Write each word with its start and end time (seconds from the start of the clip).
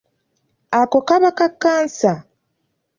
Ako 0.79 0.97
kaba 1.07 1.29
kakansa. 1.37 2.13